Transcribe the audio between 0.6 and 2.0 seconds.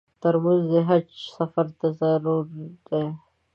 د حج سفر ته